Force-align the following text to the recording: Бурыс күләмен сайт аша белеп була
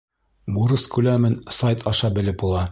Бурыс 0.55 0.85
күләмен 0.95 1.37
сайт 1.59 1.87
аша 1.93 2.13
белеп 2.19 2.43
була 2.47 2.69